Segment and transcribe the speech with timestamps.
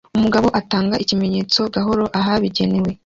[0.17, 2.91] Umugabo atanga ikimenyetso gahoro ahabigenewe